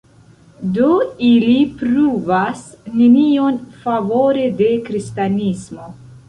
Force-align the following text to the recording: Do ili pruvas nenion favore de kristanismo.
Do 0.75 0.85
ili 1.27 1.53
pruvas 1.81 2.63
nenion 3.01 3.61
favore 3.85 4.49
de 4.63 4.71
kristanismo. 4.89 5.87